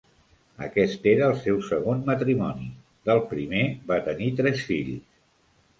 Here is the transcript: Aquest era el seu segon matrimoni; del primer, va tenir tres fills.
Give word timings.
Aquest 0.67 1.05
era 1.11 1.27
el 1.33 1.37
seu 1.43 1.59
segon 1.67 2.01
matrimoni; 2.09 2.67
del 3.11 3.25
primer, 3.35 3.63
va 3.95 4.03
tenir 4.11 4.33
tres 4.43 4.67
fills. 4.73 5.11